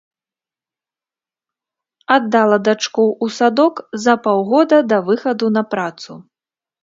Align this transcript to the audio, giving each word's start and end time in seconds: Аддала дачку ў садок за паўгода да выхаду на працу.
Аддала 2.15 2.59
дачку 2.69 3.05
ў 3.07 3.27
садок 3.37 3.75
за 4.05 4.13
паўгода 4.25 4.77
да 4.95 5.01
выхаду 5.11 5.45
на 5.59 5.63
працу. 5.75 6.11